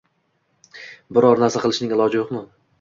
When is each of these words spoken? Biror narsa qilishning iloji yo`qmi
Biror 1.19 1.45
narsa 1.45 1.63
qilishning 1.67 1.97
iloji 1.99 2.23
yo`qmi 2.25 2.45